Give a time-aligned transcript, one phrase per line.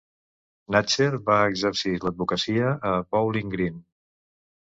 [0.75, 3.77] Natcher va exercir l'advocacia a Bowling Green.